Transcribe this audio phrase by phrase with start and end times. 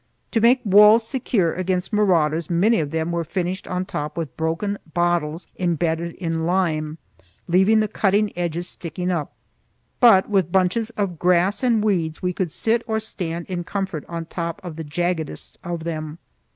[0.31, 4.79] To make walls secure against marauders, many of them were finished on top with broken
[4.95, 6.97] bottles imbedded in lime,
[7.47, 9.33] leaving the cutting edges sticking up;
[9.99, 14.25] but with bunches of grass and weeds we could sit or stand in comfort on
[14.25, 16.17] top of the jaggedest of them.